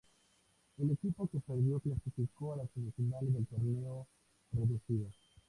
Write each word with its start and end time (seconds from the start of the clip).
El 0.79 0.89
equipo 0.89 1.27
que 1.27 1.39
perdió 1.39 1.79
clasificó 1.79 2.53
a 2.53 2.55
las 2.57 2.71
semifinales 2.71 3.35
del 3.35 3.45
"Torneo 3.45 4.07
Reducido". 4.51 5.11